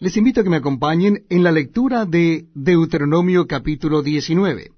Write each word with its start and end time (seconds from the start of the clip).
Les 0.00 0.16
invito 0.16 0.40
a 0.40 0.44
que 0.44 0.50
me 0.50 0.58
acompañen 0.58 1.24
en 1.28 1.42
la 1.42 1.50
lectura 1.50 2.06
de 2.06 2.46
Deuteronomio 2.54 3.48
capítulo 3.48 4.00
19. 4.00 4.70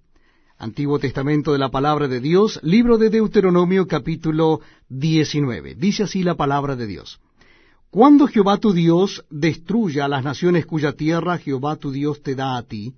Antiguo 0.56 0.98
Testamento 0.98 1.52
de 1.52 1.58
la 1.58 1.70
Palabra 1.70 2.08
de 2.08 2.20
Dios, 2.20 2.58
libro 2.62 2.96
de 2.96 3.10
Deuteronomio 3.10 3.86
capítulo 3.86 4.60
19. 4.88 5.74
Dice 5.74 6.04
así 6.04 6.22
la 6.22 6.36
palabra 6.36 6.74
de 6.74 6.86
Dios. 6.86 7.20
Cuando 7.90 8.28
Jehová 8.28 8.56
tu 8.56 8.72
Dios 8.72 9.22
destruya 9.28 10.08
las 10.08 10.24
naciones 10.24 10.64
cuya 10.64 10.94
tierra 10.94 11.36
Jehová 11.36 11.76
tu 11.76 11.90
Dios 11.90 12.22
te 12.22 12.34
da 12.34 12.56
a 12.56 12.62
ti, 12.62 12.94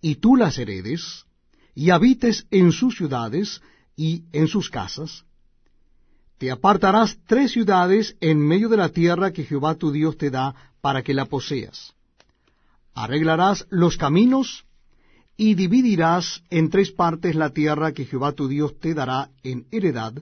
y 0.00 0.14
tú 0.14 0.36
las 0.36 0.56
heredes, 0.56 1.26
y 1.74 1.90
habites 1.90 2.46
en 2.50 2.72
sus 2.72 2.96
ciudades 2.96 3.60
y 3.96 4.24
en 4.32 4.48
sus 4.48 4.70
casas, 4.70 5.26
te 6.40 6.50
apartarás 6.50 7.18
tres 7.26 7.52
ciudades 7.52 8.16
en 8.18 8.38
medio 8.40 8.70
de 8.70 8.78
la 8.78 8.88
tierra 8.88 9.30
que 9.30 9.44
Jehová 9.44 9.74
tu 9.74 9.92
Dios 9.92 10.16
te 10.16 10.30
da 10.30 10.54
para 10.80 11.02
que 11.02 11.12
la 11.12 11.26
poseas. 11.26 11.92
Arreglarás 12.94 13.66
los 13.68 13.98
caminos 13.98 14.64
y 15.36 15.54
dividirás 15.54 16.42
en 16.48 16.70
tres 16.70 16.92
partes 16.92 17.34
la 17.34 17.50
tierra 17.50 17.92
que 17.92 18.06
Jehová 18.06 18.32
tu 18.32 18.48
Dios 18.48 18.80
te 18.80 18.94
dará 18.94 19.30
en 19.42 19.66
heredad, 19.70 20.14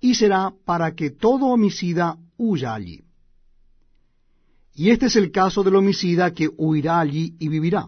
y 0.00 0.14
será 0.14 0.54
para 0.64 0.94
que 0.94 1.10
todo 1.10 1.48
homicida 1.48 2.16
huya 2.38 2.72
allí. 2.72 3.04
Y 4.74 4.88
este 4.88 5.06
es 5.06 5.16
el 5.16 5.30
caso 5.30 5.62
del 5.62 5.76
homicida 5.76 6.32
que 6.32 6.48
huirá 6.56 7.00
allí 7.00 7.36
y 7.38 7.48
vivirá. 7.48 7.86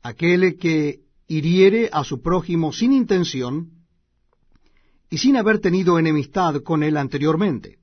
Aquel 0.00 0.58
que 0.58 1.00
hiriere 1.26 1.90
a 1.92 2.04
su 2.04 2.22
prójimo 2.22 2.72
sin 2.72 2.92
intención, 2.92 3.75
y 5.10 5.18
sin 5.18 5.36
haber 5.36 5.60
tenido 5.60 5.98
enemistad 5.98 6.62
con 6.62 6.82
él 6.82 6.96
anteriormente, 6.96 7.78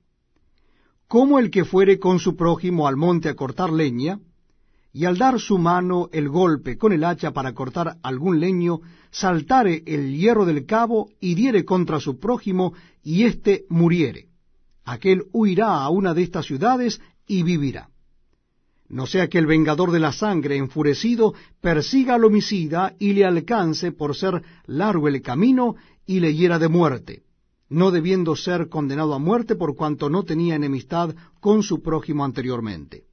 como 1.08 1.38
el 1.38 1.50
que 1.50 1.64
fuere 1.64 1.98
con 1.98 2.18
su 2.18 2.36
prójimo 2.36 2.86
al 2.86 2.96
monte 2.96 3.28
a 3.28 3.34
cortar 3.34 3.72
leña, 3.72 4.20
y 4.92 5.06
al 5.06 5.18
dar 5.18 5.40
su 5.40 5.58
mano 5.58 6.08
el 6.12 6.28
golpe 6.28 6.78
con 6.78 6.92
el 6.92 7.02
hacha 7.02 7.32
para 7.32 7.52
cortar 7.52 7.96
algún 8.02 8.38
leño, 8.38 8.80
saltare 9.10 9.82
el 9.86 10.16
hierro 10.16 10.44
del 10.44 10.66
cabo 10.66 11.10
y 11.20 11.34
diere 11.34 11.64
contra 11.64 11.98
su 11.98 12.20
prójimo, 12.20 12.74
y 13.02 13.24
éste 13.24 13.64
muriere. 13.68 14.28
Aquel 14.84 15.24
huirá 15.32 15.82
a 15.82 15.88
una 15.88 16.14
de 16.14 16.22
estas 16.22 16.46
ciudades 16.46 17.00
y 17.26 17.42
vivirá. 17.42 17.88
No 18.88 19.06
sea 19.06 19.28
que 19.28 19.38
el 19.38 19.46
vengador 19.46 19.90
de 19.90 20.00
la 20.00 20.12
sangre, 20.12 20.56
enfurecido, 20.56 21.34
persiga 21.60 22.14
al 22.14 22.24
homicida 22.24 22.94
y 22.98 23.14
le 23.14 23.24
alcance 23.24 23.92
por 23.92 24.14
ser 24.14 24.42
largo 24.66 25.08
el 25.08 25.22
camino 25.22 25.76
y 26.06 26.20
le 26.20 26.34
hiera 26.34 26.58
de 26.58 26.68
muerte, 26.68 27.22
no 27.68 27.90
debiendo 27.90 28.36
ser 28.36 28.68
condenado 28.68 29.14
a 29.14 29.18
muerte 29.18 29.56
por 29.56 29.74
cuanto 29.74 30.10
no 30.10 30.22
tenía 30.22 30.54
enemistad 30.54 31.14
con 31.40 31.62
su 31.62 31.82
prójimo 31.82 32.24
anteriormente. 32.24 33.04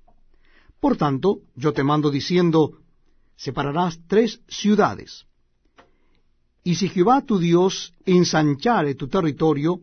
Por 0.79 0.97
tanto, 0.97 1.39
yo 1.55 1.73
te 1.73 1.83
mando 1.83 2.11
diciendo, 2.11 2.79
separarás 3.35 3.99
tres 4.07 4.41
ciudades. 4.47 5.25
Y 6.63 6.75
si 6.75 6.89
Jehová 6.89 7.21
tu 7.21 7.39
Dios 7.39 7.93
ensanchare 8.05 8.95
tu 8.95 9.07
territorio, 9.07 9.79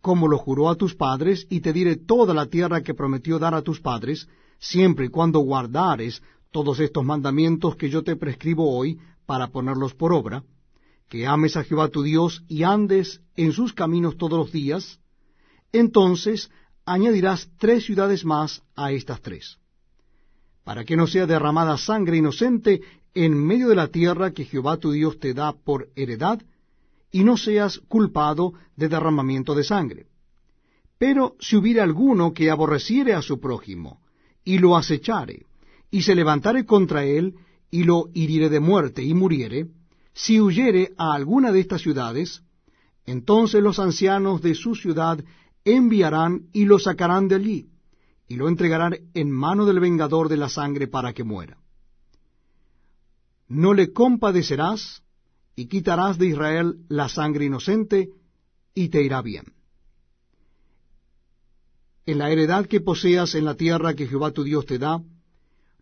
como 0.00 0.28
lo 0.28 0.38
juró 0.38 0.68
a 0.68 0.76
tus 0.76 0.94
padres, 0.94 1.46
y 1.50 1.60
te 1.60 1.72
diere 1.72 1.96
toda 1.96 2.34
la 2.34 2.46
tierra 2.46 2.82
que 2.82 2.94
prometió 2.94 3.38
dar 3.38 3.54
a 3.54 3.62
tus 3.62 3.80
padres, 3.80 4.28
siempre 4.60 5.06
y 5.06 5.08
cuando 5.08 5.40
guardares 5.40 6.22
todos 6.52 6.78
estos 6.80 7.04
mandamientos 7.04 7.76
que 7.76 7.90
yo 7.90 8.04
te 8.04 8.14
prescribo 8.14 8.76
hoy 8.76 8.98
para 9.26 9.48
ponerlos 9.48 9.94
por 9.94 10.12
obra, 10.12 10.44
que 11.08 11.26
ames 11.26 11.56
a 11.56 11.64
Jehová 11.64 11.88
tu 11.88 12.02
Dios 12.02 12.44
y 12.46 12.62
andes 12.62 13.20
en 13.34 13.52
sus 13.52 13.72
caminos 13.72 14.16
todos 14.16 14.38
los 14.38 14.52
días, 14.52 15.00
entonces 15.72 16.50
añadirás 16.84 17.48
tres 17.58 17.84
ciudades 17.84 18.24
más 18.24 18.62
a 18.76 18.92
estas 18.92 19.20
tres, 19.20 19.58
para 20.62 20.84
que 20.84 20.96
no 20.96 21.06
sea 21.06 21.26
derramada 21.26 21.78
sangre 21.78 22.18
inocente 22.18 22.80
en 23.14 23.34
medio 23.34 23.68
de 23.68 23.76
la 23.76 23.88
tierra 23.88 24.32
que 24.32 24.44
Jehová 24.44 24.76
tu 24.76 24.92
Dios 24.92 25.18
te 25.18 25.34
da 25.34 25.52
por 25.52 25.88
heredad, 25.96 26.40
y 27.12 27.24
no 27.24 27.36
seas 27.36 27.80
culpado 27.88 28.52
de 28.76 28.88
derramamiento 28.88 29.56
de 29.56 29.64
sangre. 29.64 30.06
Pero 30.96 31.34
si 31.40 31.56
hubiere 31.56 31.80
alguno 31.80 32.32
que 32.32 32.50
aborreciere 32.50 33.14
a 33.14 33.22
su 33.22 33.40
prójimo, 33.40 34.00
y 34.44 34.58
lo 34.58 34.76
acechare, 34.76 35.46
y 35.90 36.02
se 36.02 36.14
levantare 36.14 36.64
contra 36.64 37.04
él, 37.04 37.34
y 37.70 37.84
lo 37.84 38.08
hiriere 38.14 38.48
de 38.48 38.60
muerte, 38.60 39.02
y 39.02 39.14
muriere, 39.14 39.68
si 40.12 40.40
huyere 40.40 40.92
a 40.96 41.14
alguna 41.14 41.52
de 41.52 41.60
estas 41.60 41.82
ciudades, 41.82 42.42
entonces 43.06 43.62
los 43.62 43.78
ancianos 43.78 44.42
de 44.42 44.54
su 44.54 44.74
ciudad 44.74 45.22
enviarán 45.64 46.48
y 46.52 46.64
lo 46.64 46.78
sacarán 46.78 47.28
de 47.28 47.36
allí, 47.36 47.68
y 48.28 48.36
lo 48.36 48.48
entregarán 48.48 48.96
en 49.14 49.30
mano 49.30 49.66
del 49.66 49.80
vengador 49.80 50.28
de 50.28 50.36
la 50.36 50.48
sangre 50.48 50.88
para 50.88 51.12
que 51.12 51.24
muera. 51.24 51.58
No 53.48 53.74
le 53.74 53.92
compadecerás, 53.92 55.02
y 55.56 55.66
quitarás 55.66 56.18
de 56.18 56.26
Israel 56.26 56.78
la 56.88 57.08
sangre 57.08 57.46
inocente, 57.46 58.10
y 58.74 58.88
te 58.88 59.02
irá 59.02 59.22
bien. 59.22 59.59
En 62.10 62.18
la 62.18 62.28
heredad 62.28 62.66
que 62.66 62.80
poseas 62.80 63.36
en 63.36 63.44
la 63.44 63.54
tierra 63.54 63.94
que 63.94 64.08
Jehová 64.08 64.32
tu 64.32 64.42
Dios 64.42 64.66
te 64.66 64.80
da, 64.80 65.00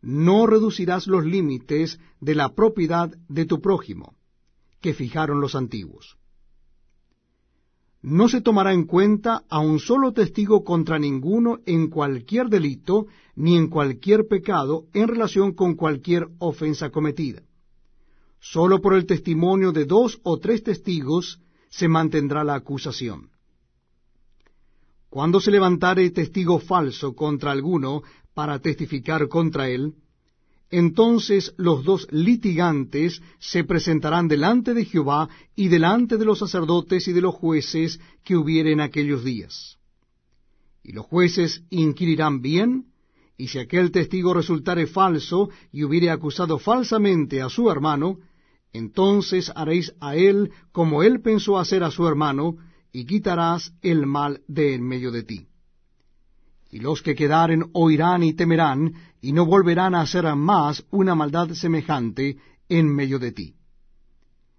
no 0.02 0.46
reducirás 0.46 1.06
los 1.06 1.24
límites 1.24 1.98
de 2.20 2.34
la 2.34 2.54
propiedad 2.54 3.10
de 3.30 3.46
tu 3.46 3.62
prójimo, 3.62 4.14
que 4.82 4.92
fijaron 4.92 5.40
los 5.40 5.54
antiguos. 5.54 6.18
No 8.02 8.28
se 8.28 8.42
tomará 8.42 8.74
en 8.74 8.84
cuenta 8.84 9.44
a 9.48 9.60
un 9.60 9.78
solo 9.78 10.12
testigo 10.12 10.64
contra 10.64 10.98
ninguno 10.98 11.60
en 11.64 11.88
cualquier 11.88 12.50
delito 12.50 13.06
ni 13.34 13.56
en 13.56 13.68
cualquier 13.68 14.28
pecado 14.28 14.84
en 14.92 15.08
relación 15.08 15.54
con 15.54 15.76
cualquier 15.76 16.28
ofensa 16.40 16.90
cometida. 16.90 17.40
Solo 18.38 18.82
por 18.82 18.92
el 18.92 19.06
testimonio 19.06 19.72
de 19.72 19.86
dos 19.86 20.20
o 20.24 20.38
tres 20.38 20.62
testigos 20.62 21.40
se 21.70 21.88
mantendrá 21.88 22.44
la 22.44 22.56
acusación. 22.56 23.30
Cuando 25.18 25.40
se 25.40 25.50
levantare 25.50 26.08
testigo 26.10 26.60
falso 26.60 27.12
contra 27.16 27.50
alguno 27.50 28.04
para 28.34 28.60
testificar 28.60 29.26
contra 29.26 29.68
él, 29.68 29.94
entonces 30.70 31.54
los 31.56 31.82
dos 31.82 32.06
litigantes 32.12 33.20
se 33.40 33.64
presentarán 33.64 34.28
delante 34.28 34.74
de 34.74 34.84
Jehová 34.84 35.28
y 35.56 35.66
delante 35.66 36.18
de 36.18 36.24
los 36.24 36.38
sacerdotes 36.38 37.08
y 37.08 37.12
de 37.12 37.20
los 37.20 37.34
jueces 37.34 37.98
que 38.22 38.36
hubieren 38.36 38.80
aquellos 38.80 39.24
días. 39.24 39.78
Y 40.84 40.92
los 40.92 41.06
jueces 41.06 41.64
inquirirán 41.68 42.40
bien, 42.40 42.84
y 43.36 43.48
si 43.48 43.58
aquel 43.58 43.90
testigo 43.90 44.32
resultare 44.34 44.86
falso 44.86 45.50
y 45.72 45.82
hubiere 45.82 46.10
acusado 46.10 46.60
falsamente 46.60 47.42
a 47.42 47.48
su 47.48 47.68
hermano, 47.68 48.18
entonces 48.72 49.50
haréis 49.56 49.92
a 50.00 50.14
él 50.14 50.52
como 50.70 51.02
él 51.02 51.20
pensó 51.22 51.58
hacer 51.58 51.82
a 51.82 51.90
su 51.90 52.06
hermano, 52.06 52.54
y 52.93 53.04
quitarás 53.04 53.72
el 53.82 54.06
mal 54.06 54.43
de 54.49 54.75
en 54.75 54.87
medio 54.87 55.10
de 55.10 55.22
ti. 55.22 55.49
Y 56.71 56.81
los 56.81 57.03
que 57.03 57.15
quedaren 57.15 57.65
oirán 57.72 58.22
y 58.22 58.34
temerán, 58.34 58.93
y 59.21 59.32
no 59.32 59.47
volverán 59.47 59.94
a 59.94 60.03
hacer 60.03 60.25
más 60.34 60.84
una 60.91 61.15
maldad 61.15 61.50
semejante 61.50 62.37
en 62.69 62.94
medio 62.94 63.19
de 63.19 63.32
ti. 63.32 63.57